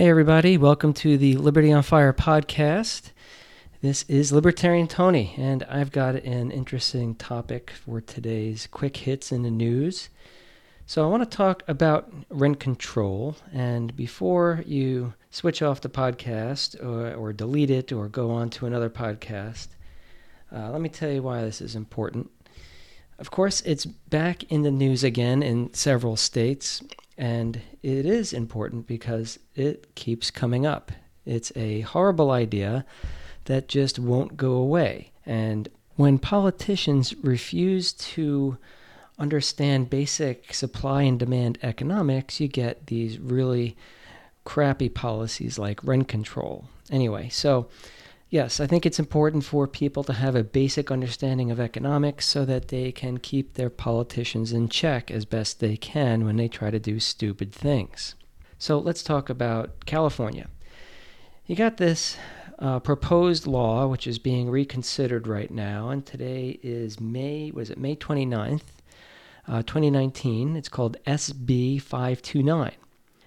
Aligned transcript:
Hey, 0.00 0.08
everybody, 0.08 0.56
welcome 0.56 0.94
to 0.94 1.18
the 1.18 1.36
Liberty 1.36 1.70
on 1.70 1.82
Fire 1.82 2.14
podcast. 2.14 3.10
This 3.82 4.02
is 4.08 4.32
Libertarian 4.32 4.88
Tony, 4.88 5.34
and 5.36 5.62
I've 5.64 5.92
got 5.92 6.14
an 6.14 6.50
interesting 6.50 7.14
topic 7.14 7.70
for 7.84 8.00
today's 8.00 8.66
quick 8.66 8.96
hits 8.96 9.30
in 9.30 9.42
the 9.42 9.50
news. 9.50 10.08
So, 10.86 11.04
I 11.04 11.10
want 11.10 11.30
to 11.30 11.36
talk 11.36 11.62
about 11.68 12.10
rent 12.30 12.58
control, 12.58 13.36
and 13.52 13.94
before 13.94 14.64
you 14.64 15.12
switch 15.30 15.60
off 15.60 15.82
the 15.82 15.90
podcast 15.90 16.82
or, 16.82 17.14
or 17.14 17.34
delete 17.34 17.70
it 17.70 17.92
or 17.92 18.08
go 18.08 18.30
on 18.30 18.48
to 18.48 18.64
another 18.64 18.88
podcast, 18.88 19.68
uh, 20.50 20.70
let 20.70 20.80
me 20.80 20.88
tell 20.88 21.10
you 21.10 21.22
why 21.22 21.42
this 21.42 21.60
is 21.60 21.76
important. 21.76 22.30
Of 23.18 23.30
course, 23.30 23.60
it's 23.66 23.84
back 23.84 24.44
in 24.44 24.62
the 24.62 24.70
news 24.70 25.04
again 25.04 25.42
in 25.42 25.74
several 25.74 26.16
states, 26.16 26.82
and 27.20 27.60
it 27.82 28.06
is 28.06 28.32
important 28.32 28.86
because 28.86 29.38
it 29.54 29.94
keeps 29.94 30.30
coming 30.30 30.64
up. 30.64 30.90
It's 31.26 31.52
a 31.54 31.82
horrible 31.82 32.30
idea 32.30 32.86
that 33.44 33.68
just 33.68 33.98
won't 33.98 34.38
go 34.38 34.52
away. 34.54 35.12
And 35.26 35.68
when 35.96 36.18
politicians 36.18 37.14
refuse 37.16 37.92
to 37.92 38.56
understand 39.18 39.90
basic 39.90 40.54
supply 40.54 41.02
and 41.02 41.18
demand 41.18 41.58
economics, 41.62 42.40
you 42.40 42.48
get 42.48 42.86
these 42.86 43.18
really 43.18 43.76
crappy 44.44 44.88
policies 44.88 45.58
like 45.58 45.84
rent 45.84 46.08
control. 46.08 46.64
Anyway, 46.90 47.28
so 47.28 47.68
Yes, 48.30 48.60
I 48.60 48.68
think 48.68 48.86
it's 48.86 49.00
important 49.00 49.44
for 49.44 49.66
people 49.66 50.04
to 50.04 50.12
have 50.12 50.36
a 50.36 50.44
basic 50.44 50.92
understanding 50.92 51.50
of 51.50 51.58
economics 51.58 52.26
so 52.26 52.44
that 52.44 52.68
they 52.68 52.92
can 52.92 53.18
keep 53.18 53.54
their 53.54 53.70
politicians 53.70 54.52
in 54.52 54.68
check 54.68 55.10
as 55.10 55.24
best 55.24 55.58
they 55.58 55.76
can 55.76 56.24
when 56.24 56.36
they 56.36 56.46
try 56.46 56.70
to 56.70 56.78
do 56.78 57.00
stupid 57.00 57.52
things. 57.52 58.14
So 58.56 58.78
let's 58.78 59.02
talk 59.02 59.30
about 59.30 59.84
California. 59.84 60.46
You 61.46 61.56
got 61.56 61.78
this 61.78 62.16
uh, 62.60 62.78
proposed 62.78 63.48
law, 63.48 63.88
which 63.88 64.06
is 64.06 64.20
being 64.20 64.48
reconsidered 64.48 65.26
right 65.26 65.50
now, 65.50 65.88
and 65.88 66.06
today 66.06 66.60
is 66.62 67.00
May, 67.00 67.50
was 67.50 67.68
it 67.68 67.78
May 67.78 67.96
29th, 67.96 68.62
uh, 69.48 69.62
2019. 69.62 70.54
It's 70.54 70.68
called 70.68 70.98
SB 71.04 71.82
529. 71.82 72.70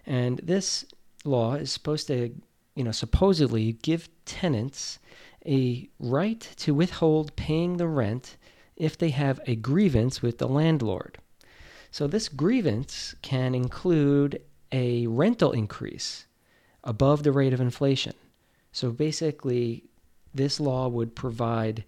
And 0.06 0.40
this 0.42 0.86
law 1.26 1.56
is 1.56 1.74
supposed 1.74 2.08
to 2.08 2.34
you 2.76 2.84
know, 2.84 2.92
supposedly 2.92 3.74
give 3.74 4.10
tenants 4.26 5.00
a 5.46 5.90
right 6.00 6.42
to 6.58 6.74
withhold 6.74 7.36
paying 7.36 7.78
the 7.78 7.88
rent 7.88 8.38
if 8.76 8.98
they 8.98 9.10
have 9.10 9.40
a 9.46 9.56
grievance 9.56 10.22
with 10.22 10.38
the 10.38 10.48
landlord. 10.48 11.18
So 11.92 12.08
this 12.08 12.30
grievance 12.30 13.14
can 13.22 13.54
include 13.54 14.42
a 14.72 15.06
rental 15.08 15.52
increase 15.52 16.26
above 16.84 17.24
the 17.24 17.32
rate 17.32 17.54
of 17.54 17.62
inflation. 17.62 18.14
So 18.72 18.92
basically, 18.92 19.84
this 20.34 20.60
law 20.60 20.88
would 20.88 21.16
provide 21.16 21.84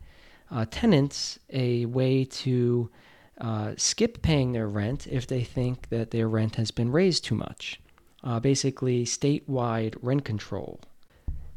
uh, 0.52 0.66
tenants 0.70 1.40
a 1.50 1.86
way 1.88 2.26
to 2.26 2.92
uh, 3.42 3.74
skip 3.78 4.22
paying 4.22 4.52
their 4.52 4.68
rent 4.68 5.08
if 5.08 5.26
they 5.26 5.44
think 5.44 5.90
that 5.90 6.12
their 6.12 6.30
rent 6.30 6.56
has 6.58 6.70
been 6.70 6.92
raised 6.92 7.26
too 7.26 7.36
much 7.36 7.82
uh, 8.26 8.40
basically 8.40 9.06
statewide 9.06 9.96
rent 10.02 10.26
control. 10.26 10.82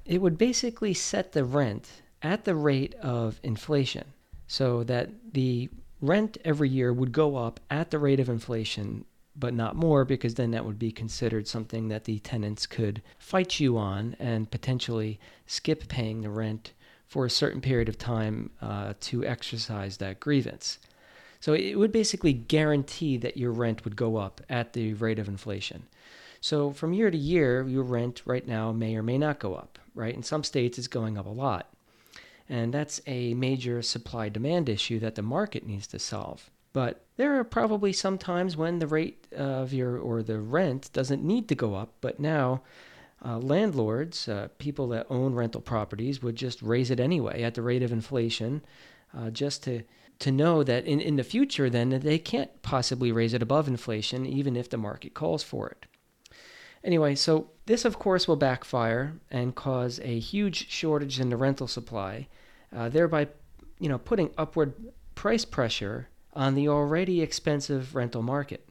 It 0.05 0.23
would 0.23 0.39
basically 0.39 0.95
set 0.95 1.33
the 1.33 1.45
rent 1.45 2.03
at 2.23 2.45
the 2.45 2.55
rate 2.55 2.95
of 2.97 3.41
inflation 3.43 4.05
so 4.47 4.85
that 4.85 5.11
the 5.33 5.69
rent 6.01 6.39
every 6.45 6.69
year 6.69 6.93
would 6.93 7.13
go 7.13 7.37
up 7.37 7.59
at 7.71 7.91
the 7.91 7.99
rate 7.99 8.21
of 8.21 8.29
inflation 8.29 9.05
but 9.39 9.55
not 9.55 9.77
more 9.77 10.05
because 10.05 10.35
then 10.35 10.51
that 10.51 10.65
would 10.65 10.79
be 10.79 10.91
considered 10.91 11.47
something 11.47 11.89
that 11.89 12.05
the 12.05 12.19
tenants 12.19 12.67
could 12.67 13.01
fight 13.19 13.61
you 13.61 13.79
on 13.79 14.17
and 14.19 14.51
potentially 14.51 15.21
skip 15.47 15.87
paying 15.89 16.23
the 16.23 16.31
rent 16.31 16.73
for 17.07 17.25
a 17.25 17.31
certain 17.31 17.61
period 17.61 17.89
of 17.89 17.97
time 17.97 18.51
uh, 18.61 18.95
to 19.01 19.25
exercise 19.25 19.99
that 19.99 20.19
grievance. 20.21 20.79
So 21.41 21.53
it 21.53 21.77
would 21.77 21.93
basically 21.93 22.33
guarantee 22.33 23.17
that 23.19 23.37
your 23.37 23.53
rent 23.53 23.85
would 23.85 23.95
go 23.95 24.17
up 24.17 24.41
at 24.51 24.73
the 24.73 24.95
rate 24.95 25.21
of 25.21 25.29
inflation. 25.29 25.85
So 26.41 26.71
from 26.71 26.93
year 26.93 27.11
to 27.11 27.19
year, 27.19 27.67
your 27.67 27.83
rent 27.83 28.23
right 28.25 28.47
now 28.47 28.73
may 28.73 28.97
or 28.97 29.03
may 29.03 29.19
not 29.19 29.41
go 29.41 29.55
up, 29.55 29.79
right? 29.95 30.15
In 30.15 30.23
some 30.23 30.45
states, 30.45 30.79
it's 30.79 30.89
going 30.89 31.19
up 31.19 31.27
a 31.27 31.31
lot. 31.31 31.69
And 32.49 32.73
that's 32.73 33.01
a 33.07 33.35
major 33.35 33.83
supply 33.83 34.29
demand 34.29 34.69
issue 34.69 34.99
that 35.01 35.15
the 35.17 35.23
market 35.23 35.67
needs 35.67 35.87
to 35.89 35.99
solve. 35.99 36.51
But 36.73 37.05
there 37.17 37.39
are 37.39 37.45
probably 37.45 37.93
some 37.93 38.19
times 38.19 38.57
when 38.57 38.79
the 38.79 38.87
rate 38.87 39.27
of 39.33 39.73
your 39.73 39.99
or 39.99 40.23
the 40.23 40.41
rent 40.41 40.91
doesn't 40.93 41.25
need 41.25 41.49
to 41.49 41.55
go 41.55 41.75
up, 41.75 41.95
but 42.01 42.21
now 42.21 42.63
uh, 43.25 43.39
landlords, 43.39 44.29
uh, 44.29 44.49
people 44.59 44.89
that 44.89 45.07
own 45.11 45.35
rental 45.35 45.61
properties, 45.61 46.23
would 46.23 46.37
just 46.37 46.63
raise 46.63 46.91
it 46.91 47.01
anyway 47.01 47.43
at 47.43 47.55
the 47.55 47.63
rate 47.63 47.83
of 47.83 47.93
inflation, 47.93 48.63
uh, 49.17 49.31
just 49.31 49.65
to 49.65 49.83
to 50.21 50.33
know 50.33 50.65
that 50.65 50.85
in, 50.85 51.01
in 51.01 51.15
the 51.15 51.23
future, 51.23 51.71
then 51.71 51.91
they 51.91 52.19
can't 52.19 52.61
possibly 52.63 53.13
raise 53.13 53.35
it 53.35 53.43
above 53.43 53.69
inflation, 53.69 54.27
even 54.27 54.57
if 54.57 54.69
the 54.69 54.77
market 54.77 55.15
calls 55.15 55.45
for 55.45 55.69
it. 55.69 55.87
Anyway, 56.85 57.15
so 57.15 57.51
this, 57.67 57.85
of 57.85 57.99
course, 57.99 58.27
will 58.27 58.37
backfire 58.37 59.15
and 59.31 59.55
cause 59.55 60.01
a 60.01 60.19
huge 60.19 60.71
shortage 60.71 61.21
in 61.21 61.29
the 61.29 61.37
rental 61.37 61.67
supply, 61.67 62.29
uh, 62.75 62.89
thereby, 62.89 63.29
you 63.79 63.89
know, 63.89 63.99
putting 63.99 64.31
upward 64.39 64.75
price 65.15 65.45
pressure 65.45 66.09
on 66.35 66.55
the 66.55 66.69
already 66.69 67.21
expensive 67.21 67.95
rental 67.95 68.23
market. 68.23 68.69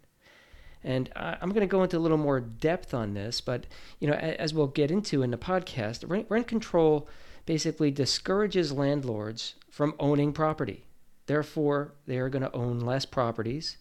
And 0.83 1.09
I'm 1.15 1.49
going 1.49 1.61
to 1.61 1.67
go 1.67 1.83
into 1.83 1.97
a 1.97 1.99
little 1.99 2.17
more 2.17 2.39
depth 2.39 2.93
on 2.93 3.13
this, 3.13 3.41
but 3.41 3.65
you 3.99 4.07
know, 4.07 4.13
as 4.13 4.53
we'll 4.53 4.67
get 4.67 4.89
into 4.89 5.21
in 5.21 5.31
the 5.31 5.37
podcast, 5.37 6.09
rent, 6.09 6.27
rent 6.29 6.47
control 6.47 7.09
basically 7.45 7.91
discourages 7.91 8.71
landlords 8.71 9.55
from 9.69 9.95
owning 9.99 10.31
property. 10.31 10.85
Therefore, 11.25 11.93
they 12.05 12.17
are 12.19 12.29
going 12.29 12.43
to 12.43 12.55
own 12.55 12.79
less 12.79 13.05
properties. 13.05 13.77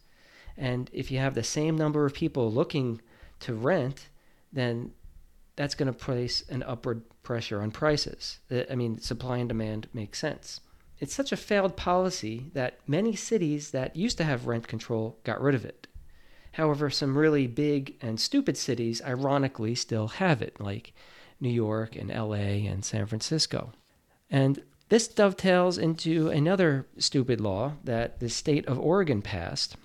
And 0.56 0.90
if 0.92 1.10
you 1.10 1.18
have 1.18 1.34
the 1.34 1.44
same 1.44 1.76
number 1.76 2.06
of 2.06 2.14
people 2.14 2.50
looking 2.50 3.00
to 3.40 3.54
rent, 3.54 4.08
then 4.52 4.92
that's 5.56 5.74
going 5.74 5.92
to 5.92 5.98
place 5.98 6.44
an 6.48 6.62
upward 6.62 7.02
pressure 7.22 7.62
on 7.62 7.70
prices. 7.70 8.38
Uh, 8.50 8.62
I 8.70 8.74
mean, 8.74 8.98
supply 8.98 9.38
and 9.38 9.48
demand 9.48 9.88
makes 9.92 10.18
sense. 10.18 10.60
It's 10.98 11.14
such 11.14 11.32
a 11.32 11.36
failed 11.36 11.76
policy 11.76 12.50
that 12.54 12.78
many 12.86 13.14
cities 13.16 13.70
that 13.72 13.96
used 13.96 14.16
to 14.18 14.24
have 14.24 14.46
rent 14.46 14.68
control 14.68 15.18
got 15.24 15.40
rid 15.40 15.54
of 15.54 15.64
it. 15.64 15.86
However, 16.52 16.88
some 16.88 17.18
really 17.18 17.46
big 17.46 17.96
and 18.00 18.18
stupid 18.18 18.56
cities, 18.56 19.02
ironically, 19.02 19.74
still 19.74 20.08
have 20.08 20.40
it, 20.40 20.58
like 20.58 20.94
New 21.38 21.50
York 21.50 21.96
and 21.96 22.08
LA 22.08 22.64
and 22.66 22.82
San 22.82 23.04
Francisco. 23.04 23.72
And 24.30 24.62
this 24.88 25.06
dovetails 25.06 25.76
into 25.76 26.28
another 26.28 26.86
stupid 26.96 27.40
law 27.40 27.72
that 27.84 28.20
the 28.20 28.30
state 28.30 28.64
of 28.66 28.78
Oregon 28.78 29.20
passed. 29.20 29.76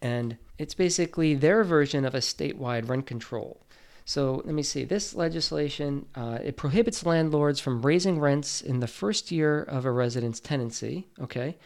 And 0.00 0.36
it's 0.58 0.74
basically 0.74 1.34
their 1.34 1.64
version 1.64 2.04
of 2.04 2.14
a 2.14 2.18
statewide 2.18 2.88
rent 2.88 3.06
control. 3.06 3.60
So 4.04 4.42
let 4.44 4.54
me 4.54 4.62
see. 4.62 4.84
This 4.84 5.14
legislation 5.14 6.06
uh, 6.14 6.38
it 6.42 6.56
prohibits 6.56 7.06
landlords 7.06 7.60
from 7.60 7.82
raising 7.82 8.18
rents 8.18 8.60
in 8.60 8.80
the 8.80 8.86
first 8.86 9.30
year 9.30 9.62
of 9.62 9.84
a 9.84 9.92
resident's 9.92 10.40
tenancy. 10.40 11.06
Okay, 11.20 11.56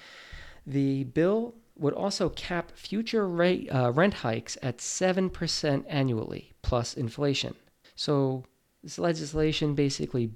the 0.67 1.05
bill 1.05 1.55
would 1.79 1.95
also 1.95 2.29
cap 2.31 2.73
future 2.75 3.29
rate, 3.29 3.69
uh, 3.71 3.93
rent 3.93 4.15
hikes 4.15 4.59
at 4.63 4.81
seven 4.81 5.31
percent 5.31 5.85
annually 5.89 6.53
plus 6.63 6.95
inflation. 6.95 7.55
So 7.95 8.45
this 8.83 8.99
legislation 8.99 9.75
basically 9.75 10.31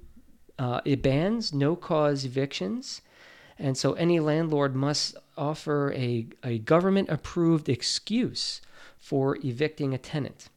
uh, 0.57 0.81
it 0.85 1.01
bans 1.01 1.53
no-cause 1.53 2.25
evictions, 2.25 3.01
and 3.57 3.77
so 3.77 3.93
any 3.93 4.19
landlord 4.19 4.75
must 4.75 5.15
offer 5.37 5.91
a, 5.93 6.27
a 6.43 6.59
government-approved 6.59 7.69
excuse 7.69 8.61
for 8.97 9.37
evicting 9.43 9.93
a 9.93 9.97
tenant. 9.97 10.49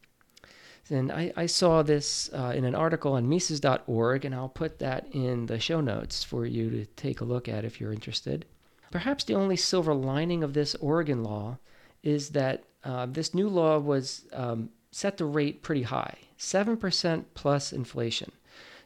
And 0.89 1.11
I, 1.11 1.33
I 1.35 1.45
saw 1.47 1.81
this 1.81 2.29
uh, 2.33 2.53
in 2.55 2.63
an 2.63 2.75
article 2.75 3.13
on 3.13 3.27
Mises.org, 3.27 4.23
and 4.23 4.35
I'll 4.35 4.49
put 4.49 4.79
that 4.79 5.07
in 5.11 5.47
the 5.47 5.59
show 5.59 5.81
notes 5.81 6.23
for 6.23 6.45
you 6.45 6.69
to 6.69 6.85
take 6.85 7.21
a 7.21 7.25
look 7.25 7.49
at 7.49 7.65
if 7.65 7.79
you're 7.79 7.91
interested. 7.91 8.45
Perhaps 8.91 9.23
the 9.23 9.33
only 9.33 9.55
silver 9.55 9.93
lining 9.93 10.43
of 10.43 10.53
this 10.53 10.75
Oregon 10.75 11.23
law 11.23 11.57
is 12.03 12.29
that 12.29 12.63
uh, 12.83 13.07
this 13.07 13.33
new 13.33 13.49
law 13.49 13.79
was 13.79 14.25
um, 14.31 14.69
set 14.91 15.17
the 15.17 15.25
rate 15.25 15.63
pretty 15.63 15.81
high 15.81 16.15
7% 16.37 17.25
plus 17.33 17.73
inflation. 17.73 18.31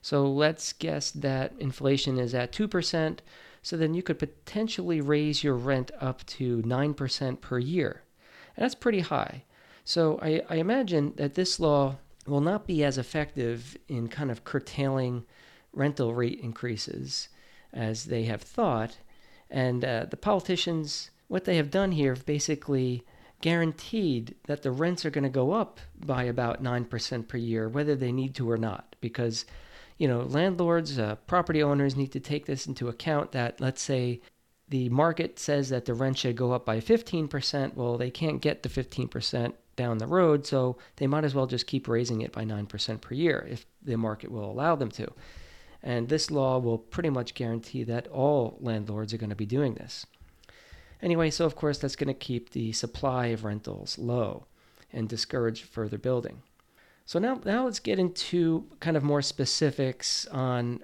So 0.01 0.31
let's 0.31 0.71
guess 0.71 1.11
that 1.11 1.53
inflation 1.59 2.17
is 2.17 2.33
at 2.33 2.53
2%, 2.53 3.19
so 3.61 3.75
then 3.75 3.93
you 3.93 4.01
could 4.01 4.17
potentially 4.17 5.01
raise 5.01 5.43
your 5.43 5.55
rent 5.55 5.91
up 5.99 6.25
to 6.27 6.61
9% 6.61 7.41
per 7.41 7.59
year. 7.59 8.03
And 8.55 8.63
that's 8.63 8.75
pretty 8.75 9.01
high. 9.01 9.43
So 9.89 10.19
I, 10.21 10.43
I 10.47 10.57
imagine 10.57 11.13
that 11.15 11.33
this 11.33 11.59
law 11.59 11.95
will 12.27 12.41
not 12.41 12.67
be 12.67 12.83
as 12.83 12.99
effective 12.99 13.75
in 13.87 14.07
kind 14.07 14.29
of 14.29 14.43
curtailing 14.43 15.25
rental 15.73 16.13
rate 16.13 16.39
increases 16.43 17.29
as 17.73 18.03
they 18.03 18.25
have 18.25 18.43
thought. 18.43 18.99
And 19.49 19.83
uh, 19.83 20.05
the 20.07 20.15
politicians, 20.15 21.09
what 21.27 21.45
they 21.45 21.55
have 21.55 21.71
done 21.71 21.91
here, 21.93 22.13
have 22.13 22.23
basically 22.27 23.03
guaranteed 23.41 24.35
that 24.45 24.61
the 24.61 24.69
rents 24.69 25.07
are 25.07 25.09
going 25.09 25.23
to 25.23 25.29
go 25.31 25.53
up 25.53 25.79
by 26.05 26.21
about 26.21 26.61
9% 26.61 27.27
per 27.27 27.37
year, 27.37 27.67
whether 27.67 27.95
they 27.95 28.11
need 28.11 28.35
to 28.35 28.47
or 28.47 28.57
not. 28.57 28.95
Because, 29.01 29.47
you 29.97 30.07
know, 30.07 30.21
landlords, 30.21 30.99
uh, 30.99 31.15
property 31.25 31.63
owners 31.63 31.95
need 31.95 32.11
to 32.11 32.19
take 32.19 32.45
this 32.45 32.67
into 32.67 32.89
account 32.89 33.31
that, 33.31 33.59
let's 33.59 33.81
say, 33.81 34.21
the 34.67 34.87
market 34.89 35.39
says 35.39 35.69
that 35.69 35.85
the 35.85 35.95
rent 35.95 36.19
should 36.19 36.35
go 36.35 36.51
up 36.51 36.63
by 36.63 36.79
15%. 36.79 37.73
Well, 37.73 37.97
they 37.97 38.11
can't 38.11 38.39
get 38.39 38.61
the 38.61 38.69
15% 38.69 39.53
down 39.79 39.97
the 39.97 40.07
road, 40.07 40.45
so 40.45 40.77
they 40.97 41.07
might 41.07 41.23
as 41.23 41.33
well 41.33 41.47
just 41.47 41.65
keep 41.65 41.87
raising 41.87 42.19
it 42.19 42.33
by 42.33 42.43
9% 42.43 42.99
per 42.99 43.15
year 43.15 43.47
if 43.49 43.65
the 43.81 43.95
market 43.95 44.29
will 44.29 44.51
allow 44.51 44.75
them 44.75 44.91
to. 44.91 45.09
And 45.81 46.09
this 46.09 46.29
law 46.29 46.59
will 46.59 46.77
pretty 46.77 47.09
much 47.09 47.33
guarantee 47.33 47.85
that 47.85 48.05
all 48.09 48.57
landlords 48.59 49.13
are 49.13 49.17
going 49.17 49.29
to 49.29 49.37
be 49.37 49.45
doing 49.45 49.75
this. 49.75 50.05
Anyway, 51.01 51.29
so 51.29 51.45
of 51.45 51.55
course, 51.55 51.77
that's 51.77 51.95
going 51.95 52.09
to 52.09 52.13
keep 52.13 52.49
the 52.49 52.73
supply 52.73 53.27
of 53.27 53.45
rentals 53.45 53.97
low 53.97 54.47
and 54.91 55.07
discourage 55.07 55.63
further 55.63 55.97
building. 55.97 56.41
So 57.05 57.17
now, 57.17 57.39
now 57.45 57.63
let's 57.63 57.79
get 57.79 57.99
into 57.99 58.65
kind 58.81 58.97
of 58.97 59.03
more 59.03 59.21
specifics 59.21 60.27
on 60.27 60.83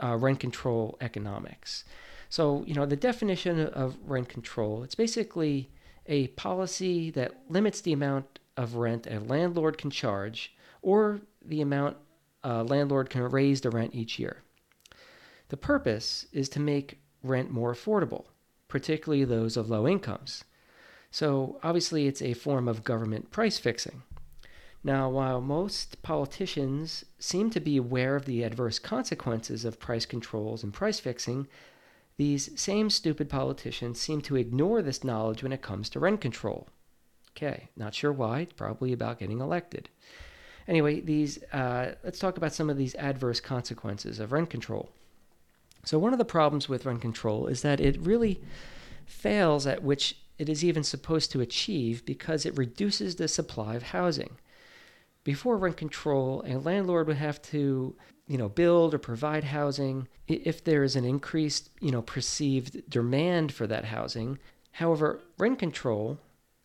uh, 0.00 0.14
rent 0.16 0.38
control 0.38 0.96
economics. 1.00 1.82
So, 2.30 2.62
you 2.68 2.74
know, 2.74 2.86
the 2.86 2.94
definition 2.94 3.58
of 3.58 3.96
rent 4.06 4.28
control, 4.28 4.84
it's 4.84 4.94
basically 4.94 5.70
a 6.08 6.28
policy 6.28 7.10
that 7.10 7.38
limits 7.48 7.80
the 7.80 7.92
amount 7.92 8.40
of 8.56 8.74
rent 8.74 9.06
a 9.06 9.20
landlord 9.20 9.78
can 9.78 9.90
charge 9.90 10.54
or 10.82 11.20
the 11.44 11.60
amount 11.60 11.96
a 12.42 12.64
landlord 12.64 13.10
can 13.10 13.22
raise 13.22 13.60
the 13.60 13.70
rent 13.70 13.94
each 13.94 14.18
year. 14.18 14.42
The 15.48 15.56
purpose 15.56 16.26
is 16.32 16.48
to 16.50 16.60
make 16.60 17.00
rent 17.22 17.50
more 17.50 17.72
affordable 17.72 18.26
particularly 18.68 19.24
those 19.24 19.56
of 19.56 19.70
low 19.70 19.88
incomes. 19.88 20.44
So, 21.10 21.58
obviously, 21.62 22.06
it's 22.06 22.22
a 22.22 22.34
form 22.34 22.68
of 22.68 22.84
government 22.84 23.30
price 23.30 23.58
fixing. 23.58 24.02
Now, 24.84 25.08
while 25.08 25.40
most 25.40 26.02
politicians 26.02 27.04
seem 27.18 27.50
to 27.50 27.60
be 27.60 27.78
aware 27.78 28.14
of 28.14 28.26
the 28.26 28.42
adverse 28.42 28.78
consequences 28.78 29.64
of 29.64 29.80
price 29.80 30.06
controls 30.06 30.62
and 30.62 30.72
price 30.72 31.00
fixing, 31.00 31.48
these 32.18 32.50
same 32.60 32.90
stupid 32.90 33.30
politicians 33.30 34.00
seem 34.00 34.20
to 34.22 34.36
ignore 34.36 34.82
this 34.82 35.04
knowledge 35.04 35.42
when 35.42 35.52
it 35.52 35.62
comes 35.62 35.88
to 35.90 36.00
rent 36.00 36.20
control. 36.20 36.68
Okay, 37.36 37.68
not 37.76 37.94
sure 37.94 38.12
why. 38.12 38.40
It's 38.40 38.52
probably 38.52 38.92
about 38.92 39.20
getting 39.20 39.40
elected. 39.40 39.88
Anyway, 40.66 41.00
these 41.00 41.42
uh, 41.52 41.94
let's 42.02 42.18
talk 42.18 42.36
about 42.36 42.52
some 42.52 42.68
of 42.68 42.76
these 42.76 42.96
adverse 42.96 43.40
consequences 43.40 44.18
of 44.18 44.32
rent 44.32 44.50
control. 44.50 44.90
So, 45.84 45.98
one 45.98 46.12
of 46.12 46.18
the 46.18 46.24
problems 46.24 46.68
with 46.68 46.84
rent 46.84 47.00
control 47.00 47.46
is 47.46 47.62
that 47.62 47.80
it 47.80 47.98
really 48.00 48.40
fails 49.06 49.66
at 49.66 49.84
which 49.84 50.16
it 50.38 50.48
is 50.48 50.64
even 50.64 50.82
supposed 50.82 51.30
to 51.32 51.40
achieve 51.40 52.04
because 52.04 52.44
it 52.44 52.58
reduces 52.58 53.16
the 53.16 53.28
supply 53.28 53.76
of 53.76 53.84
housing. 53.84 54.36
Before 55.28 55.58
rent 55.58 55.76
control, 55.76 56.42
a 56.46 56.56
landlord 56.56 57.06
would 57.06 57.18
have 57.18 57.42
to, 57.52 57.94
you 58.26 58.38
know, 58.38 58.48
build 58.48 58.94
or 58.94 58.98
provide 58.98 59.44
housing 59.44 60.08
if 60.26 60.64
there 60.64 60.82
is 60.82 60.96
an 60.96 61.04
increased, 61.04 61.68
you 61.82 61.90
know, 61.90 62.00
perceived 62.00 62.88
demand 62.88 63.52
for 63.52 63.66
that 63.66 63.84
housing. 63.84 64.38
However, 64.72 65.20
rent 65.36 65.58
control 65.58 66.18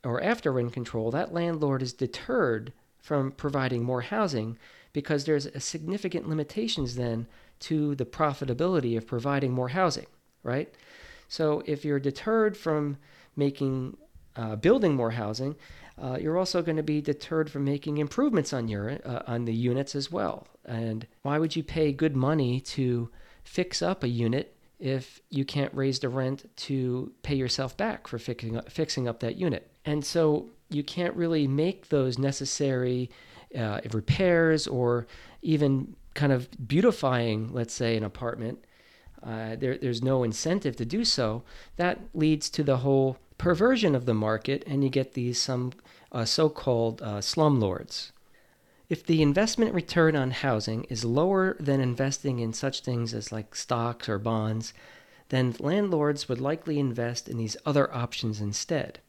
or 0.06 0.24
after 0.24 0.50
rent 0.54 0.71
control, 0.71 1.12
that 1.12 1.33
landlord 1.33 1.81
is 1.81 1.92
deterred 1.92 2.71
from 3.00 3.33
providing 3.33 3.83
more 3.83 4.00
housing 4.00 4.57
because 4.94 5.25
there's 5.25 5.50
significant 5.62 6.30
limitations 6.30 6.95
then 6.95 7.27
to 7.68 7.95
the 7.95 8.06
profitability 8.06 8.95
of 8.95 9.06
providing 9.06 9.51
more 9.51 9.71
housing, 9.80 10.07
right? 10.42 10.74
So 11.27 11.63
if 11.66 11.83
you're 11.83 12.00
deterred 12.00 12.56
from 12.56 12.95
making 13.36 13.98
uh, 14.38 14.56
building 14.56 14.95
more 14.95 15.12
housing, 15.12 15.57
uh, 16.01 16.18
you're 16.19 16.38
also 16.38 16.62
going 16.62 16.78
to 16.78 16.84
be 16.84 17.01
deterred 17.01 17.50
from 17.50 17.63
making 17.63 17.98
improvements 17.98 18.54
on 18.54 18.68
your 18.68 19.00
uh, 19.06 19.22
on 19.28 19.45
the 19.45 19.54
units 19.54 19.95
as 19.95 20.12
well. 20.12 20.48
And 20.66 21.06
why 21.22 21.38
would 21.38 21.56
you 21.56 21.63
pay 21.63 21.92
good 21.92 22.16
money 22.16 22.60
to 22.62 23.10
fix 23.44 23.81
up 23.81 24.04
a 24.04 24.07
unit 24.07 24.56
if 24.80 25.22
you 25.30 25.45
can't 25.45 25.74
raise 25.74 26.00
the 26.00 26.10
rent 26.10 26.50
to 26.56 27.12
pay 27.22 27.36
yourself 27.36 27.78
back 27.78 28.07
for 28.07 28.18
fixing 28.18 28.57
up, 28.57 28.72
fixing 28.72 29.07
up 29.07 29.19
that 29.19 29.36
unit? 29.36 29.69
And 29.86 30.04
so 30.04 30.50
you 30.69 30.84
can't 30.84 31.16
really 31.16 31.48
make 31.48 31.90
those 31.90 32.18
necessary 32.18 33.10
uh, 33.57 33.81
repairs 33.92 34.68
or 34.68 35.06
even 35.42 35.95
kind 36.16 36.31
of 36.31 36.50
beautifying, 36.68 37.51
let's 37.54 37.74
say, 37.74 37.98
an 37.98 38.04
apartment, 38.04 38.63
uh, 39.25 39.56
there, 39.56 39.78
there's 39.78 40.04
no 40.04 40.24
incentive 40.24 40.75
to 40.75 40.86
do 40.86 41.06
so. 41.06 41.44
That 41.78 42.00
leads 42.13 42.50
to 42.51 42.63
the 42.63 42.78
whole 42.78 43.18
perversion 43.38 43.95
of 43.95 44.06
the 44.06 44.13
market, 44.13 44.63
and 44.68 44.83
you 44.83 44.89
get 44.89 45.13
these 45.13 45.41
some 45.41 45.74
uh, 46.12 46.25
so-called 46.25 47.01
uh, 47.01 47.19
slumlords. 47.19 48.12
If 48.89 49.06
the 49.06 49.21
investment 49.21 49.74
return 49.74 50.15
on 50.15 50.31
housing 50.31 50.83
is 50.85 51.03
lower 51.03 51.56
than 51.59 51.80
investing 51.80 52.39
in 52.39 52.53
such 52.53 52.81
things 52.81 53.13
as 53.13 53.31
like 53.31 53.56
stocks 53.56 54.07
or 54.07 54.19
bonds, 54.19 54.74
then 55.30 55.56
landlords 55.59 56.30
would 56.30 56.39
likely 56.39 56.77
invest 56.77 57.27
in 57.27 57.38
these 57.38 57.57
other 57.65 57.91
options 57.94 58.39
instead. 58.39 59.00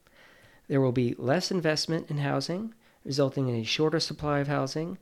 There 0.69 0.81
will 0.81 0.93
be 0.93 1.15
less 1.19 1.50
investment 1.50 2.09
in 2.09 2.19
housing, 2.19 2.73
resulting 3.05 3.49
in 3.49 3.56
a 3.56 3.65
shorter 3.65 4.00
supply 4.00 4.38
of 4.38 4.49
housing, 4.49 4.97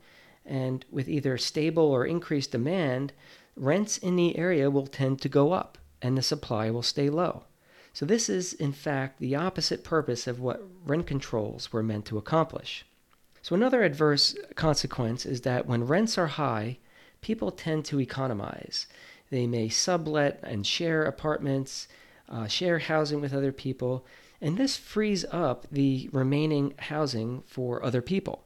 and 0.45 0.85
with 0.91 1.09
either 1.09 1.39
stable 1.39 1.85
or 1.85 2.05
increased 2.05 2.51
demand, 2.51 3.13
rents 3.55 3.99
in 3.99 4.17
the 4.17 4.37
area 4.37 4.71
will 4.71 4.87
tend 4.87 5.21
to 5.21 5.29
go 5.29 5.53
up 5.53 5.79
and 6.01 6.19
the 6.19 6.23
supply 6.23 6.71
will 6.71 6.83
stay 6.83 7.09
low. 7.09 7.45
So, 7.95 8.07
this 8.07 8.29
is 8.29 8.53
in 8.55 8.73
fact 8.73 9.19
the 9.19 9.35
opposite 9.35 9.85
purpose 9.85 10.27
of 10.27 10.41
what 10.41 10.63
rent 10.87 11.07
controls 11.07 11.73
were 11.73 11.83
meant 11.83 12.07
to 12.07 12.19
accomplish. 12.19 12.87
So, 13.43 13.55
another 13.55 13.83
adverse 13.83 14.35
consequence 14.55 15.27
is 15.27 15.43
that 15.43 15.67
when 15.67 15.87
rents 15.87 16.17
are 16.17 16.29
high, 16.29 16.79
people 17.21 17.51
tend 17.51 17.85
to 17.87 18.01
economize. 18.01 18.87
They 19.31 19.47
may 19.47 19.69
sublet 19.69 20.41
and 20.43 20.67
share 20.67 21.05
apartments, 21.05 21.89
uh, 22.29 22.47
share 22.47 22.79
housing 22.79 23.21
with 23.21 23.35
other 23.35 23.53
people, 23.53 24.07
and 24.41 24.57
this 24.57 24.77
frees 24.77 25.25
up 25.31 25.67
the 25.71 26.09
remaining 26.13 26.75
housing 26.79 27.43
for 27.47 27.85
other 27.85 28.03
people. 28.03 28.45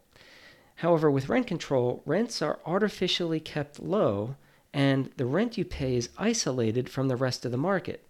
However, 0.76 1.10
with 1.10 1.28
rent 1.28 1.46
control, 1.46 2.02
rents 2.04 2.42
are 2.42 2.58
artificially 2.66 3.40
kept 3.40 3.80
low 3.80 4.36
and 4.76 5.10
the 5.16 5.24
rent 5.24 5.56
you 5.56 5.64
pay 5.64 5.96
is 5.96 6.10
isolated 6.18 6.90
from 6.90 7.08
the 7.08 7.16
rest 7.16 7.46
of 7.46 7.50
the 7.50 7.56
market. 7.56 8.06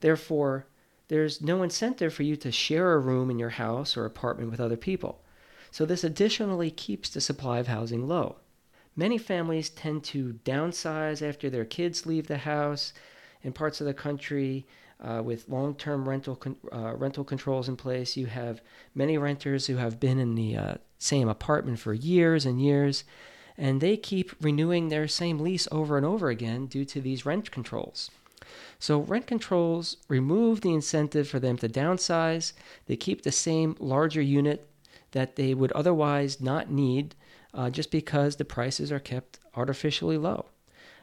Therefore, 0.00 0.64
there's 1.08 1.40
no 1.40 1.62
incentive 1.62 2.12
for 2.12 2.22
you 2.22 2.36
to 2.36 2.50
share 2.50 2.92
a 2.92 2.98
room 2.98 3.30
in 3.30 3.38
your 3.38 3.50
house 3.50 3.96
or 3.96 4.04
apartment 4.04 4.50
with 4.50 4.60
other 4.60 4.76
people. 4.76 5.22
So, 5.70 5.84
this 5.84 6.04
additionally 6.04 6.70
keeps 6.70 7.10
the 7.10 7.20
supply 7.20 7.58
of 7.58 7.66
housing 7.66 8.06
low. 8.06 8.36
Many 8.94 9.18
families 9.18 9.68
tend 9.68 10.04
to 10.04 10.38
downsize 10.44 11.26
after 11.26 11.50
their 11.50 11.64
kids 11.64 12.06
leave 12.06 12.28
the 12.28 12.38
house. 12.38 12.92
In 13.42 13.52
parts 13.52 13.80
of 13.80 13.86
the 13.86 13.94
country, 13.94 14.66
uh, 15.00 15.22
with 15.22 15.48
long-term 15.48 16.08
rental 16.08 16.36
con- 16.36 16.56
uh, 16.72 16.94
rental 16.96 17.24
controls 17.24 17.68
in 17.68 17.76
place. 17.76 18.16
You 18.16 18.26
have 18.26 18.60
many 18.94 19.18
renters 19.18 19.66
who 19.66 19.76
have 19.76 20.00
been 20.00 20.18
in 20.18 20.34
the 20.34 20.56
uh, 20.56 20.74
same 20.98 21.28
apartment 21.28 21.78
for 21.78 21.92
years 21.92 22.46
and 22.46 22.60
years, 22.60 23.04
and 23.58 23.80
they 23.80 23.96
keep 23.96 24.32
renewing 24.40 24.88
their 24.88 25.08
same 25.08 25.38
lease 25.38 25.68
over 25.70 25.96
and 25.96 26.06
over 26.06 26.28
again 26.28 26.66
due 26.66 26.84
to 26.86 27.00
these 27.00 27.26
rent 27.26 27.50
controls. 27.50 28.10
So, 28.78 29.00
rent 29.00 29.26
controls 29.26 29.96
remove 30.08 30.60
the 30.60 30.74
incentive 30.74 31.28
for 31.28 31.40
them 31.40 31.56
to 31.58 31.68
downsize. 31.68 32.52
They 32.86 32.96
keep 32.96 33.22
the 33.22 33.32
same 33.32 33.76
larger 33.78 34.22
unit 34.22 34.68
that 35.12 35.36
they 35.36 35.54
would 35.54 35.72
otherwise 35.72 36.40
not 36.40 36.70
need 36.70 37.14
uh, 37.54 37.70
just 37.70 37.90
because 37.90 38.36
the 38.36 38.44
prices 38.44 38.92
are 38.92 39.00
kept 39.00 39.38
artificially 39.54 40.18
low. 40.18 40.46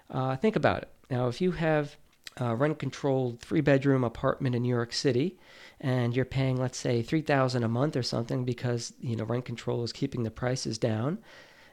Uh, 0.09 0.35
think 0.35 0.55
about 0.55 0.83
it. 0.83 0.89
Now, 1.09 1.27
if 1.27 1.41
you 1.41 1.51
have 1.51 1.97
a 2.37 2.55
rent 2.55 2.79
controlled 2.79 3.39
three 3.39 3.61
bedroom 3.61 4.03
apartment 4.03 4.55
in 4.55 4.63
New 4.63 4.69
York 4.69 4.93
City 4.93 5.37
and 5.79 6.15
you're 6.15 6.25
paying 6.25 6.57
let's 6.57 6.77
say 6.77 7.01
3000 7.01 7.63
a 7.63 7.67
month 7.67 7.95
or 7.95 8.03
something 8.03 8.43
because 8.43 8.93
you 8.99 9.15
know 9.15 9.23
rent 9.23 9.45
control 9.45 9.83
is 9.83 9.93
keeping 9.93 10.23
the 10.23 10.31
prices 10.31 10.77
down 10.77 11.19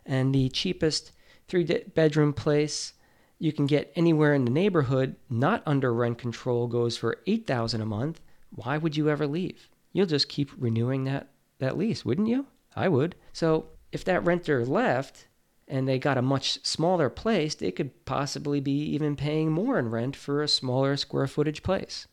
and 0.05 0.35
the 0.35 0.49
cheapest 0.51 1.13
three 1.49 1.65
bedroom 1.95 2.33
place 2.33 2.93
you 3.41 3.53
can 3.53 3.67
get 3.67 3.93
anywhere 3.97 4.35
in 4.35 4.45
the 4.45 4.51
neighborhood 4.51 5.17
not 5.29 5.63
under 5.67 5.93
rent 5.93 6.19
control 6.19 6.69
goes 6.69 6.97
for 6.97 7.19
8000 7.27 7.81
a 7.81 7.87
month 7.87 8.21
why 8.51 8.79
would 8.79 8.97
you 8.97 9.09
ever 9.09 9.27
leave 9.27 9.69
you'll 9.93 10.07
just 10.07 10.29
keep 10.29 10.51
renewing 10.57 11.05
that 11.05 11.31
that 11.59 11.77
lease 11.77 12.05
wouldn't 12.05 12.29
you 12.29 12.47
i 12.77 12.87
would 12.87 13.17
so 13.33 13.67
if 13.91 14.05
that 14.05 14.25
renter 14.25 14.65
left 14.65 15.27
and 15.71 15.89
they 15.89 15.99
got 15.99 16.19
a 16.19 16.23
much 16.23 16.65
smaller 16.67 17.09
place, 17.09 17.55
they 17.55 17.71
could 17.71 18.05
possibly 18.05 18.61
be 18.61 18.73
even 18.73 19.15
paying 19.15 19.53
more 19.53 19.79
in 19.79 19.89
rent 19.89 20.17
for 20.17 20.43
a 20.43 20.49
smaller 20.49 20.97
square 20.97 21.29
footage 21.29 21.63
place. 21.63 22.09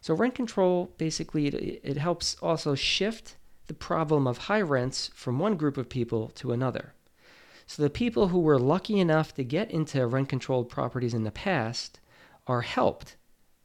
So, 0.00 0.14
rent 0.14 0.36
control 0.36 0.92
basically 0.96 1.48
it, 1.48 1.80
it 1.82 1.96
helps 1.96 2.36
also 2.40 2.74
shift 2.76 3.36
the 3.66 3.74
problem 3.74 4.26
of 4.26 4.38
high 4.38 4.60
rents 4.60 5.10
from 5.14 5.38
one 5.38 5.56
group 5.56 5.76
of 5.76 5.88
people 5.88 6.28
to 6.36 6.52
another. 6.52 6.94
So, 7.66 7.82
the 7.82 7.90
people 7.90 8.28
who 8.28 8.40
were 8.40 8.58
lucky 8.58 9.00
enough 9.00 9.34
to 9.34 9.44
get 9.44 9.70
into 9.70 10.06
rent 10.06 10.28
controlled 10.28 10.68
properties 10.68 11.14
in 11.14 11.24
the 11.24 11.30
past 11.30 11.98
are 12.46 12.60
helped 12.60 13.16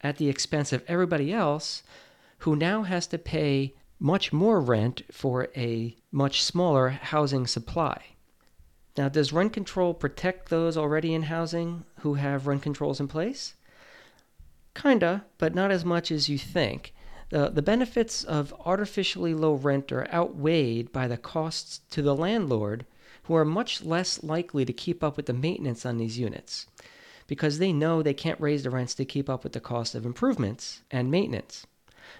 at 0.01 0.17
the 0.17 0.29
expense 0.29 0.71
of 0.71 0.83
everybody 0.87 1.33
else 1.33 1.83
who 2.39 2.55
now 2.55 2.83
has 2.83 3.05
to 3.07 3.17
pay 3.17 3.73
much 3.99 4.31
more 4.31 4.61
rent 4.61 5.01
for 5.11 5.49
a 5.55 5.95
much 6.11 6.41
smaller 6.41 6.89
housing 6.89 7.45
supply. 7.45 8.01
Now, 8.97 9.09
does 9.09 9.33
rent 9.33 9.53
control 9.53 9.93
protect 9.93 10.49
those 10.49 10.77
already 10.77 11.13
in 11.13 11.23
housing 11.23 11.83
who 11.99 12.15
have 12.15 12.47
rent 12.47 12.61
controls 12.61 12.99
in 12.99 13.07
place? 13.07 13.55
Kinda, 14.73 15.25
but 15.37 15.53
not 15.53 15.71
as 15.71 15.83
much 15.83 16.11
as 16.11 16.29
you 16.29 16.37
think. 16.37 16.93
The, 17.29 17.49
the 17.49 17.61
benefits 17.61 18.23
of 18.23 18.53
artificially 18.65 19.33
low 19.33 19.53
rent 19.53 19.91
are 19.91 20.07
outweighed 20.11 20.91
by 20.91 21.07
the 21.07 21.17
costs 21.17 21.81
to 21.91 22.01
the 22.01 22.15
landlord, 22.15 22.85
who 23.29 23.35
are 23.35 23.45
much 23.45 23.83
less 23.83 24.23
likely 24.23 24.65
to 24.65 24.73
keep 24.73 25.03
up 25.03 25.15
with 25.15 25.27
the 25.27 25.33
maintenance 25.33 25.85
on 25.85 25.97
these 25.97 26.17
units 26.17 26.65
because 27.27 27.59
they 27.59 27.71
know 27.71 28.01
they 28.01 28.11
can't 28.11 28.41
raise 28.41 28.63
the 28.63 28.71
rents 28.71 28.95
to 28.95 29.05
keep 29.05 29.29
up 29.29 29.43
with 29.43 29.53
the 29.53 29.59
cost 29.59 29.93
of 29.93 30.03
improvements 30.03 30.81
and 30.89 31.11
maintenance. 31.11 31.67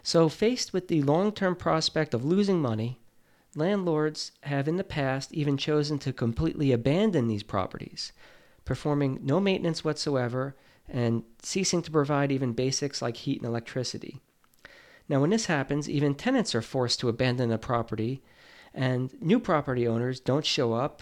So, 0.03 0.29
faced 0.29 0.71
with 0.71 0.87
the 0.87 1.01
long 1.01 1.31
term 1.31 1.55
prospect 1.55 2.13
of 2.13 2.23
losing 2.23 2.61
money, 2.61 2.99
landlords 3.55 4.33
have 4.41 4.67
in 4.67 4.75
the 4.75 4.83
past 4.83 5.33
even 5.33 5.57
chosen 5.57 5.97
to 5.97 6.13
completely 6.13 6.71
abandon 6.71 7.27
these 7.27 7.41
properties, 7.41 8.13
performing 8.63 9.17
no 9.23 9.39
maintenance 9.39 9.83
whatsoever 9.83 10.55
and 10.87 11.23
ceasing 11.41 11.81
to 11.81 11.89
provide 11.89 12.31
even 12.31 12.53
basics 12.53 13.01
like 13.01 13.17
heat 13.17 13.39
and 13.39 13.47
electricity. 13.47 14.21
Now, 15.09 15.21
when 15.21 15.31
this 15.31 15.47
happens, 15.47 15.89
even 15.89 16.13
tenants 16.13 16.53
are 16.53 16.61
forced 16.61 16.99
to 16.99 17.09
abandon 17.09 17.49
the 17.49 17.57
property, 17.57 18.21
and 18.73 19.13
new 19.21 19.39
property 19.39 19.87
owners 19.87 20.19
don't 20.19 20.45
show 20.45 20.73
up 20.73 21.01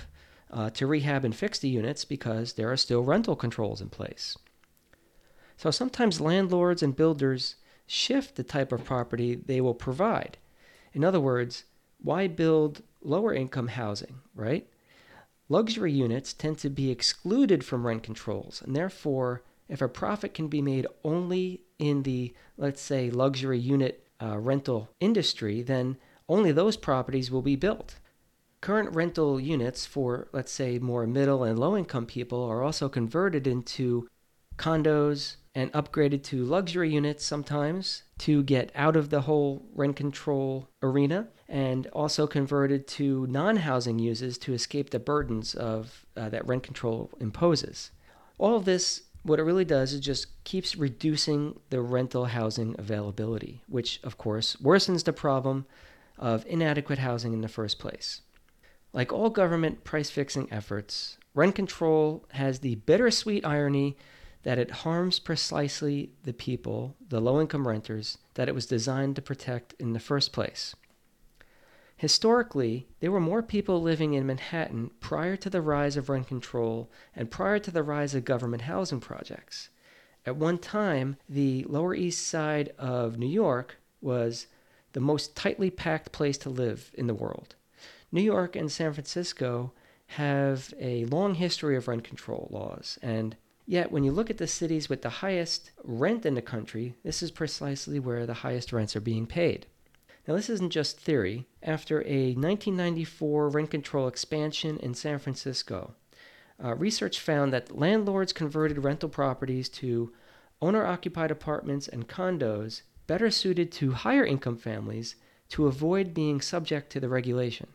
uh, 0.51 0.69
to 0.71 0.87
rehab 0.87 1.25
and 1.25 1.35
fix 1.35 1.59
the 1.59 1.69
units 1.69 2.05
because 2.05 2.53
there 2.53 2.71
are 2.71 2.77
still 2.77 3.03
rental 3.03 3.35
controls 3.35 3.81
in 3.81 3.89
place. 3.89 4.37
So 5.57 5.71
sometimes 5.71 6.21
landlords 6.21 6.83
and 6.83 6.95
builders 6.95 7.55
shift 7.87 8.35
the 8.35 8.43
type 8.43 8.71
of 8.71 8.85
property 8.85 9.35
they 9.35 9.59
will 9.61 9.73
provide. 9.73 10.37
In 10.93 11.03
other 11.03 11.19
words, 11.19 11.63
why 12.01 12.27
build 12.27 12.83
lower 13.01 13.33
income 13.33 13.69
housing, 13.69 14.19
right? 14.35 14.67
Luxury 15.49 15.91
units 15.91 16.33
tend 16.33 16.57
to 16.59 16.69
be 16.69 16.91
excluded 16.91 17.63
from 17.63 17.87
rent 17.87 18.03
controls, 18.03 18.61
and 18.61 18.75
therefore, 18.75 19.43
if 19.69 19.81
a 19.81 19.87
profit 19.87 20.33
can 20.33 20.47
be 20.47 20.61
made 20.61 20.85
only 21.03 21.61
in 21.79 22.03
the, 22.03 22.33
let's 22.57 22.81
say, 22.81 23.09
luxury 23.09 23.59
unit 23.59 24.05
uh, 24.21 24.37
rental 24.37 24.89
industry, 24.99 25.61
then 25.61 25.97
only 26.29 26.51
those 26.51 26.77
properties 26.77 27.31
will 27.31 27.41
be 27.41 27.55
built. 27.55 27.95
Current 28.61 28.95
rental 28.95 29.39
units 29.39 29.85
for, 29.85 30.27
let's 30.33 30.51
say, 30.51 30.79
more 30.79 31.05
middle 31.05 31.43
and 31.43 31.59
low 31.59 31.77
income 31.77 32.05
people 32.05 32.43
are 32.43 32.63
also 32.63 32.89
converted 32.89 33.47
into 33.47 34.07
condos 34.57 35.35
and 35.53 35.71
upgraded 35.73 36.23
to 36.23 36.43
luxury 36.43 36.91
units 36.91 37.25
sometimes 37.25 38.03
to 38.19 38.43
get 38.43 38.71
out 38.75 38.95
of 38.95 39.09
the 39.09 39.21
whole 39.21 39.65
rent 39.73 39.95
control 39.95 40.67
arena 40.83 41.27
and 41.47 41.87
also 41.87 42.27
converted 42.27 42.87
to 42.87 43.25
non 43.27 43.57
housing 43.57 43.99
uses 43.99 44.37
to 44.37 44.53
escape 44.53 44.89
the 44.89 44.99
burdens 44.99 45.55
of 45.55 46.05
uh, 46.15 46.29
that 46.29 46.45
rent 46.47 46.63
control 46.63 47.09
imposes. 47.19 47.91
All 48.37 48.59
this, 48.59 49.03
what 49.23 49.39
it 49.39 49.43
really 49.43 49.65
does 49.65 49.93
is 49.93 49.99
just 49.99 50.43
keeps 50.43 50.75
reducing 50.75 51.59
the 51.69 51.81
rental 51.81 52.25
housing 52.25 52.75
availability, 52.77 53.63
which 53.67 53.99
of 54.03 54.17
course 54.17 54.55
worsens 54.57 55.03
the 55.03 55.13
problem 55.13 55.65
of 56.17 56.45
inadequate 56.47 56.99
housing 56.99 57.33
in 57.33 57.41
the 57.41 57.47
first 57.47 57.79
place. 57.79 58.21
Like 58.93 59.11
all 59.11 59.29
government 59.29 59.83
price 59.83 60.09
fixing 60.09 60.51
efforts, 60.51 61.17
rent 61.33 61.55
control 61.55 62.25
has 62.31 62.59
the 62.59 62.75
bittersweet 62.75 63.45
irony 63.45 63.97
that 64.43 64.57
it 64.57 64.71
harms 64.71 65.19
precisely 65.19 66.11
the 66.23 66.33
people, 66.33 66.95
the 67.09 67.19
low 67.19 67.41
income 67.41 67.67
renters, 67.67 68.17
that 68.35 68.47
it 68.47 68.55
was 68.55 68.65
designed 68.65 69.15
to 69.15 69.21
protect 69.21 69.73
in 69.77 69.93
the 69.93 69.99
first 69.99 70.31
place. 70.31 70.75
Historically, 71.97 72.87
there 72.99 73.11
were 73.11 73.19
more 73.19 73.41
people 73.41 73.81
living 73.81 74.13
in 74.13 74.25
Manhattan 74.25 74.91
prior 74.99 75.35
to 75.35 75.49
the 75.49 75.61
rise 75.61 75.97
of 75.97 76.09
rent 76.09 76.27
control 76.27 76.91
and 77.15 77.31
prior 77.31 77.57
to 77.57 77.71
the 77.71 77.83
rise 77.83 78.13
of 78.13 78.23
government 78.23 78.63
housing 78.63 78.99
projects. 78.99 79.69
At 80.25 80.35
one 80.35 80.59
time, 80.59 81.17
the 81.27 81.63
Lower 81.63 81.95
East 81.95 82.27
Side 82.27 82.71
of 82.77 83.17
New 83.17 83.27
York 83.27 83.77
was 83.99 84.47
the 84.93 84.99
most 84.99 85.35
tightly 85.35 85.69
packed 85.69 86.11
place 86.11 86.37
to 86.39 86.49
live 86.49 86.91
in 86.93 87.07
the 87.07 87.13
world. 87.13 87.55
New 88.11 88.21
York 88.21 88.55
and 88.55 88.71
San 88.71 88.93
Francisco 88.93 89.73
have 90.11 90.73
a 90.79 91.05
long 91.05 91.35
history 91.35 91.75
of 91.75 91.87
rent 91.87 92.03
control 92.03 92.47
laws, 92.51 92.97
and 93.01 93.35
yet 93.65 93.91
when 93.91 94.03
you 94.03 94.11
look 94.11 94.29
at 94.29 94.37
the 94.37 94.47
cities 94.47 94.87
with 94.87 95.01
the 95.01 95.09
highest 95.09 95.71
rent 95.83 96.25
in 96.25 96.35
the 96.35 96.41
country, 96.41 96.95
this 97.03 97.21
is 97.21 97.31
precisely 97.31 97.99
where 97.99 98.25
the 98.25 98.35
highest 98.35 98.71
rents 98.71 98.95
are 98.95 99.01
being 99.01 99.27
paid. 99.27 99.65
Now, 100.27 100.35
this 100.35 100.49
isn't 100.49 100.71
just 100.71 100.99
theory. 100.99 101.45
After 101.63 102.01
a 102.01 102.33
1994 102.33 103.49
rent 103.49 103.71
control 103.71 104.07
expansion 104.07 104.77
in 104.77 104.93
San 104.93 105.19
Francisco, 105.19 105.95
uh, 106.63 106.75
research 106.75 107.19
found 107.19 107.53
that 107.53 107.77
landlords 107.77 108.33
converted 108.33 108.83
rental 108.83 109.09
properties 109.09 109.69
to 109.69 110.11
owner 110.61 110.85
occupied 110.85 111.31
apartments 111.31 111.87
and 111.87 112.07
condos 112.07 112.81
better 113.07 113.31
suited 113.31 113.71
to 113.71 113.91
higher 113.93 114.25
income 114.25 114.57
families 114.57 115.15
to 115.49 115.65
avoid 115.65 116.13
being 116.13 116.41
subject 116.41 116.91
to 116.91 116.99
the 116.99 117.09
regulation 117.09 117.67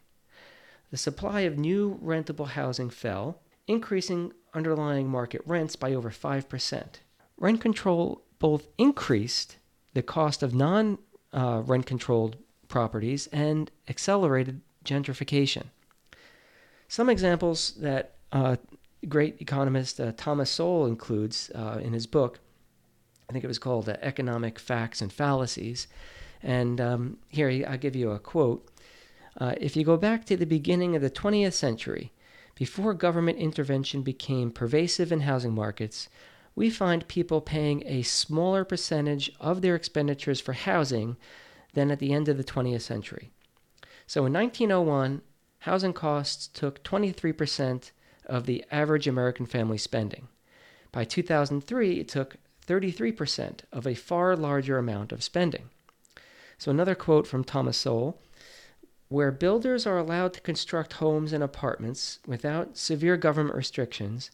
the 0.92 0.98
supply 0.98 1.40
of 1.40 1.58
new 1.58 1.98
rentable 2.04 2.48
housing 2.48 2.90
fell, 2.90 3.40
increasing 3.66 4.30
underlying 4.54 5.08
market 5.08 5.40
rents 5.46 5.74
by 5.74 5.94
over 5.94 6.10
5%. 6.10 6.84
Rent 7.38 7.60
control 7.62 8.22
both 8.38 8.68
increased 8.76 9.56
the 9.94 10.02
cost 10.02 10.42
of 10.42 10.54
non 10.54 10.98
uh, 11.32 11.62
rent 11.64 11.86
controlled 11.86 12.36
properties 12.68 13.26
and 13.28 13.70
accelerated 13.88 14.60
gentrification. 14.84 15.64
Some 16.88 17.08
examples 17.08 17.72
that 17.80 18.16
uh, 18.30 18.56
great 19.08 19.40
economist 19.40 19.98
uh, 19.98 20.12
Thomas 20.14 20.50
Sowell 20.50 20.86
includes 20.86 21.50
uh, 21.54 21.80
in 21.82 21.94
his 21.94 22.06
book, 22.06 22.40
I 23.32 23.34
think 23.34 23.44
it 23.44 23.48
was 23.48 23.58
called 23.58 23.88
uh, 23.88 23.96
Economic 24.02 24.58
Facts 24.58 25.00
and 25.00 25.10
Fallacies. 25.10 25.88
And 26.42 26.78
um, 26.82 27.16
here 27.30 27.64
I'll 27.66 27.78
give 27.78 27.96
you 27.96 28.10
a 28.10 28.18
quote. 28.18 28.68
Uh, 29.40 29.54
if 29.58 29.74
you 29.74 29.84
go 29.84 29.96
back 29.96 30.26
to 30.26 30.36
the 30.36 30.44
beginning 30.44 30.94
of 30.94 31.00
the 31.00 31.08
20th 31.08 31.54
century, 31.54 32.12
before 32.56 32.92
government 32.92 33.38
intervention 33.38 34.02
became 34.02 34.50
pervasive 34.50 35.10
in 35.10 35.20
housing 35.20 35.54
markets, 35.54 36.10
we 36.54 36.68
find 36.68 37.08
people 37.08 37.40
paying 37.40 37.82
a 37.86 38.02
smaller 38.02 38.66
percentage 38.66 39.32
of 39.40 39.62
their 39.62 39.76
expenditures 39.76 40.38
for 40.38 40.52
housing 40.52 41.16
than 41.72 41.90
at 41.90 42.00
the 42.00 42.12
end 42.12 42.28
of 42.28 42.36
the 42.36 42.44
20th 42.44 42.82
century. 42.82 43.30
So 44.06 44.26
in 44.26 44.32
1901, 44.34 45.22
housing 45.60 45.94
costs 45.94 46.48
took 46.48 46.84
23% 46.84 47.92
of 48.26 48.44
the 48.44 48.62
average 48.70 49.08
American 49.08 49.46
family 49.46 49.78
spending. 49.78 50.28
By 50.92 51.04
2003, 51.04 51.98
it 51.98 52.08
took 52.08 52.36
33% 52.66 53.60
of 53.72 53.86
a 53.86 53.94
far 53.94 54.36
larger 54.36 54.78
amount 54.78 55.12
of 55.12 55.22
spending. 55.22 55.70
So, 56.58 56.70
another 56.70 56.94
quote 56.94 57.26
from 57.26 57.44
Thomas 57.44 57.76
Sowell 57.76 58.20
where 59.12 59.30
builders 59.30 59.86
are 59.86 59.98
allowed 59.98 60.32
to 60.32 60.40
construct 60.40 60.94
homes 60.94 61.34
and 61.34 61.44
apartments 61.44 62.18
without 62.26 62.78
severe 62.78 63.18
government 63.18 63.54
restrictions, 63.54 64.30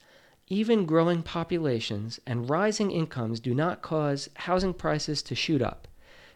even 0.46 0.86
growing 0.86 1.20
populations 1.20 2.20
and 2.24 2.48
rising 2.48 2.92
incomes 2.92 3.40
do 3.40 3.54
not 3.54 3.82
cause 3.82 4.30
housing 4.34 4.72
prices 4.72 5.20
to 5.20 5.34
shoot 5.34 5.60
up 5.60 5.88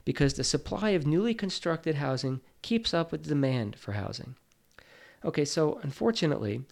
because 0.04 0.34
the 0.34 0.42
supply 0.42 0.90
of 0.90 1.06
newly 1.06 1.34
constructed 1.34 1.94
housing 1.94 2.40
keeps 2.62 2.92
up 2.92 3.12
with 3.12 3.28
demand 3.28 3.76
for 3.76 3.92
housing. 3.92 4.34
Okay, 5.25 5.44
so 5.44 5.78
unfortunately, 5.84 6.64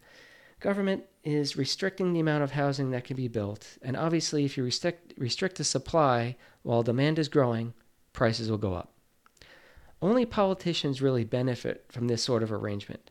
government 0.58 1.04
is 1.22 1.56
restricting 1.56 2.12
the 2.12 2.20
amount 2.20 2.42
of 2.42 2.52
housing 2.52 2.90
that 2.90 3.04
can 3.04 3.16
be 3.16 3.28
built, 3.28 3.78
and 3.82 3.96
obviously, 3.96 4.44
if 4.44 4.56
you 4.56 4.64
restrict, 4.64 5.12
restrict 5.18 5.56
the 5.56 5.64
supply 5.64 6.36
while 6.62 6.82
demand 6.82 7.18
is 7.18 7.28
growing, 7.28 7.74
prices 8.12 8.50
will 8.50 8.58
go 8.58 8.74
up. 8.74 8.92
Only 10.02 10.24
politicians 10.24 11.02
really 11.02 11.24
benefit 11.24 11.84
from 11.88 12.08
this 12.08 12.22
sort 12.22 12.42
of 12.42 12.52
arrangement. 12.52 13.10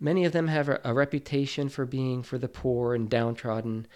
Many 0.00 0.24
of 0.24 0.32
them 0.32 0.48
have 0.48 0.68
a, 0.68 0.80
a 0.82 0.94
reputation 0.94 1.68
for 1.68 1.84
being 1.84 2.22
for 2.22 2.38
the 2.38 2.48
poor 2.48 2.94
and 2.94 3.08
downtrodden 3.08 3.86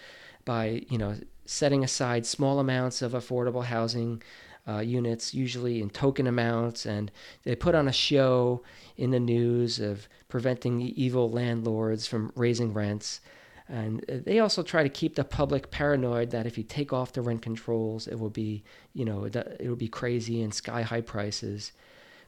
by, 0.45 0.85
you 0.89 0.97
know, 0.97 1.15
setting 1.45 1.83
aside 1.83 2.25
small 2.25 2.59
amounts 2.59 3.01
of 3.01 3.13
affordable 3.13 3.65
housing 3.65 4.21
uh, 4.67 4.79
units, 4.79 5.33
usually 5.33 5.81
in 5.81 5.89
token 5.89 6.27
amounts, 6.27 6.85
and 6.85 7.11
they 7.43 7.55
put 7.55 7.73
on 7.73 7.87
a 7.87 7.93
show 7.93 8.63
in 8.97 9.11
the 9.11 9.19
news 9.19 9.79
of 9.79 10.07
preventing 10.27 10.81
evil 10.81 11.29
landlords 11.31 12.05
from 12.05 12.31
raising 12.35 12.73
rents. 12.73 13.21
And 13.69 14.05
they 14.07 14.39
also 14.39 14.63
try 14.63 14.83
to 14.83 14.89
keep 14.89 15.15
the 15.15 15.25
public 15.25 15.71
paranoid 15.71 16.31
that 16.31 16.45
if 16.45 16.57
you 16.57 16.63
take 16.63 16.93
off 16.93 17.11
the 17.11 17.21
rent 17.21 17.41
controls, 17.41 18.07
it 18.07 18.17
will 18.17 18.29
be, 18.29 18.63
you 18.93 19.03
know, 19.03 19.25
it 19.25 19.67
will 19.67 19.75
be 19.75 19.89
crazy 19.89 20.41
and 20.41 20.53
sky 20.53 20.83
high 20.83 21.01
prices. 21.01 21.73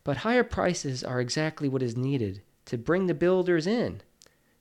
But 0.04 0.18
higher 0.18 0.44
prices 0.44 1.04
are 1.04 1.22
exactly 1.22 1.70
what 1.70 1.84
is 1.84 1.96
needed 1.96 2.42
to 2.66 2.78
bring 2.78 3.08
the 3.08 3.14
builders 3.14 3.68
in 3.68 4.02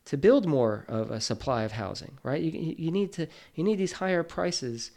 to 0.09 0.17
build 0.17 0.47
more 0.47 0.87
of 0.89 1.11
a 1.11 1.21
supply 1.21 1.65
of 1.65 1.73
housing, 1.73 2.17
right? 2.23 2.41
You, 2.41 2.75
you 2.79 2.91
need 2.91 3.13
to 3.13 3.27
you 3.55 3.63
need 3.63 3.77
these 3.77 3.93
higher 3.93 4.23
prices. 4.23 4.93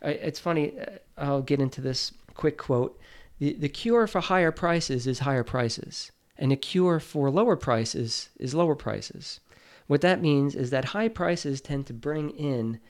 It's 0.00 0.40
funny. 0.40 0.78
Uh, 0.80 0.86
I'll 1.18 1.42
get 1.42 1.60
into 1.60 1.82
this 1.82 2.12
quick 2.32 2.56
quote 2.56 2.98
The, 3.38 3.52
the 3.54 3.68
cure 3.68 4.06
for 4.06 4.22
higher 4.22 4.52
prices 4.52 5.06
is 5.06 5.18
higher 5.18 5.44
prices, 5.44 6.12
and 6.38 6.50
the 6.50 6.56
cure 6.56 6.98
for 6.98 7.30
lower 7.30 7.56
prices 7.56 8.30
is 8.38 8.54
lower 8.54 8.74
prices. 8.74 9.40
What 9.86 10.00
that 10.00 10.22
means 10.22 10.54
is 10.54 10.70
that 10.70 10.86
high 10.86 11.08
prices 11.08 11.60
tend 11.60 11.86
to 11.86 11.92
bring 11.92 12.30
in 12.30 12.80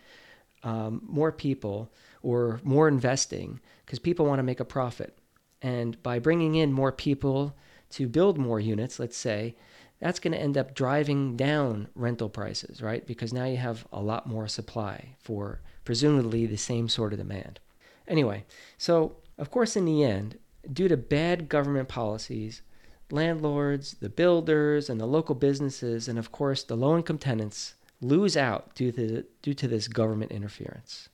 um, 0.62 1.02
more 1.06 1.32
people 1.32 1.92
or 2.22 2.60
more 2.62 2.88
investing 2.88 3.60
because 3.84 3.98
people 3.98 4.26
want 4.26 4.38
to 4.38 4.44
make 4.44 4.60
a 4.60 4.64
profit. 4.64 5.18
And 5.60 6.02
by 6.02 6.18
bringing 6.18 6.54
in 6.54 6.72
more 6.72 6.92
people 6.92 7.56
to 7.90 8.08
build 8.08 8.38
more 8.38 8.60
units, 8.60 8.98
let's 8.98 9.16
say, 9.16 9.56
that's 10.00 10.20
going 10.20 10.32
to 10.32 10.40
end 10.40 10.58
up 10.58 10.74
driving 10.74 11.36
down 11.36 11.88
rental 11.94 12.28
prices, 12.28 12.82
right? 12.82 13.06
Because 13.06 13.32
now 13.32 13.44
you 13.44 13.56
have 13.56 13.86
a 13.92 14.00
lot 14.00 14.26
more 14.26 14.48
supply 14.48 15.14
for 15.18 15.60
presumably 15.84 16.46
the 16.46 16.56
same 16.56 16.88
sort 16.88 17.12
of 17.12 17.18
demand. 17.18 17.60
Anyway, 18.06 18.44
so 18.76 19.16
of 19.38 19.50
course, 19.50 19.76
in 19.76 19.84
the 19.84 20.04
end, 20.04 20.38
due 20.70 20.88
to 20.88 20.96
bad 20.96 21.48
government 21.48 21.88
policies, 21.88 22.62
landlords, 23.10 23.96
the 24.00 24.08
builders, 24.08 24.88
and 24.88 25.00
the 25.00 25.06
local 25.06 25.34
businesses, 25.34 26.08
and 26.08 26.18
of 26.18 26.32
course 26.32 26.62
the 26.62 26.76
low 26.76 26.96
income 26.96 27.18
tenants 27.18 27.74
lose 28.00 28.36
out 28.36 28.74
due 28.74 28.92
to, 28.92 29.24
due 29.42 29.54
to 29.54 29.68
this 29.68 29.88
government 29.88 30.32
interference. 30.32 31.08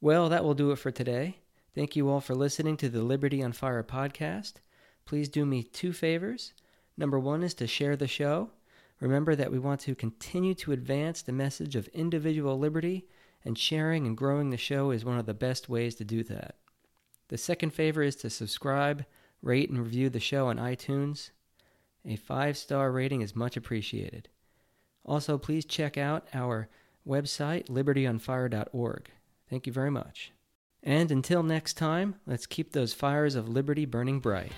Well, 0.00 0.28
that 0.28 0.44
will 0.44 0.54
do 0.54 0.70
it 0.72 0.76
for 0.76 0.90
today. 0.90 1.38
Thank 1.74 1.96
you 1.96 2.08
all 2.10 2.20
for 2.20 2.34
listening 2.34 2.76
to 2.78 2.88
the 2.88 3.02
Liberty 3.02 3.42
on 3.42 3.52
Fire 3.52 3.82
podcast. 3.82 4.54
Please 5.04 5.28
do 5.28 5.46
me 5.46 5.62
two 5.62 5.92
favors. 5.92 6.52
Number 6.96 7.18
one 7.18 7.42
is 7.42 7.54
to 7.54 7.66
share 7.66 7.96
the 7.96 8.08
show. 8.08 8.50
Remember 9.00 9.34
that 9.34 9.50
we 9.50 9.58
want 9.58 9.80
to 9.80 9.94
continue 9.94 10.54
to 10.54 10.72
advance 10.72 11.22
the 11.22 11.32
message 11.32 11.74
of 11.74 11.88
individual 11.88 12.58
liberty, 12.58 13.06
and 13.44 13.58
sharing 13.58 14.06
and 14.06 14.16
growing 14.16 14.50
the 14.50 14.56
show 14.56 14.90
is 14.90 15.04
one 15.04 15.18
of 15.18 15.26
the 15.26 15.34
best 15.34 15.68
ways 15.68 15.94
to 15.96 16.04
do 16.04 16.22
that. 16.24 16.56
The 17.28 17.38
second 17.38 17.70
favor 17.70 18.02
is 18.02 18.14
to 18.16 18.30
subscribe, 18.30 19.04
rate, 19.42 19.68
and 19.68 19.78
review 19.78 20.08
the 20.08 20.20
show 20.20 20.48
on 20.48 20.56
iTunes. 20.56 21.30
A 22.04 22.16
five 22.16 22.56
star 22.56 22.90
rating 22.90 23.20
is 23.20 23.36
much 23.36 23.56
appreciated. 23.56 24.28
Also, 25.04 25.36
please 25.38 25.64
check 25.64 25.98
out 25.98 26.26
our 26.32 26.68
website, 27.06 27.66
libertyonfire.org. 27.68 29.10
Thank 29.50 29.66
you 29.66 29.72
very 29.72 29.90
much. 29.90 30.32
And 30.82 31.10
until 31.10 31.42
next 31.42 31.74
time, 31.74 32.16
let's 32.26 32.46
keep 32.46 32.72
those 32.72 32.94
fires 32.94 33.34
of 33.34 33.48
liberty 33.48 33.84
burning 33.84 34.20
bright. 34.20 34.52